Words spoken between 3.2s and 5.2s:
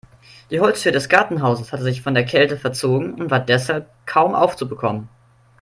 und war deshalb kaum aufzubekommen.